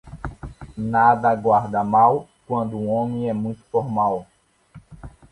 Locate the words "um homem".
2.75-3.29